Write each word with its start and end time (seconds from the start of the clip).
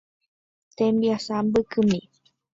Tembiasa 0.77 1.33
mbykymi. 1.45 1.99